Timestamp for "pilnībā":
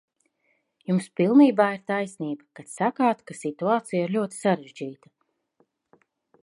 1.19-1.67